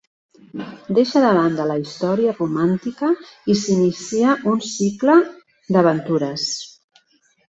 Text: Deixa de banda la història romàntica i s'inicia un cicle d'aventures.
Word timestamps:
Deixa 0.99 1.19
de 1.25 1.33
banda 1.39 1.65
la 1.71 1.73
història 1.81 2.31
romàntica 2.37 3.09
i 3.55 3.55
s'inicia 3.63 4.31
un 4.53 4.63
cicle 4.69 5.19
d'aventures. 5.77 6.47